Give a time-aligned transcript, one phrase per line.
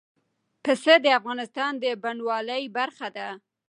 [0.63, 3.27] پسه د افغانستان د بڼوالۍ برخه ده.